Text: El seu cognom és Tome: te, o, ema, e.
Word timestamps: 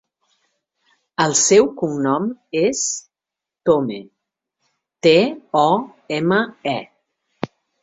El 1.25 1.35
seu 1.39 1.69
cognom 1.81 2.25
és 2.61 2.81
Tome: 3.71 4.01
te, 5.09 5.15
o, 5.63 5.69
ema, 6.21 6.43
e. 6.75 6.77